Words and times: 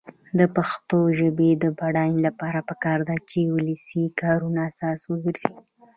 د 0.39 0.41
پښتو 0.55 0.97
ژبې 1.19 1.49
د 1.63 1.65
بډاینې 1.77 2.19
لپاره 2.27 2.59
پکار 2.69 2.99
ده 3.09 3.15
چې 3.29 3.39
ولسي 3.55 4.03
کارونه 4.21 4.59
اساس 4.69 4.99
وګرځي. 5.05 5.53